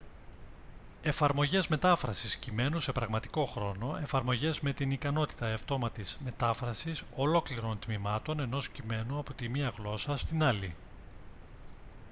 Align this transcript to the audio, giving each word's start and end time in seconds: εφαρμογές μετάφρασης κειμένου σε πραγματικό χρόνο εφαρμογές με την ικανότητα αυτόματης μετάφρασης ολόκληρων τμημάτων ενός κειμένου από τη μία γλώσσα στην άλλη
εφαρμογές 1.01 1.67
μετάφρασης 1.67 2.35
κειμένου 2.37 2.79
σε 2.79 2.91
πραγματικό 2.91 3.45
χρόνο 3.45 3.97
εφαρμογές 4.01 4.59
με 4.61 4.73
την 4.73 4.91
ικανότητα 4.91 5.53
αυτόματης 5.53 6.19
μετάφρασης 6.23 7.03
ολόκληρων 7.15 7.79
τμημάτων 7.79 8.39
ενός 8.39 8.69
κειμένου 8.69 9.19
από 9.19 9.33
τη 9.33 9.49
μία 9.49 9.73
γλώσσα 9.77 10.17
στην 10.17 10.43
άλλη 10.43 10.75